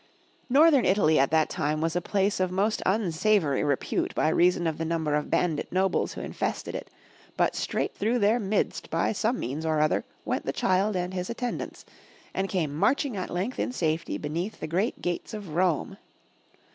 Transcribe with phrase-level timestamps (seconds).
[0.49, 4.79] Northern Italy at that time was a place of most unsavory repute by reason of
[4.79, 6.89] the number of bandit nobles who infested it,
[7.37, 11.29] but straight through their midst by some means or other, went the child and his
[11.29, 11.85] attendants,
[12.33, 15.97] and came marching at length in safety beneath the great gates of Rome.